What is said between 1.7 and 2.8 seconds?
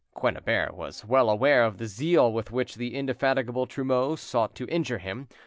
the zeal with which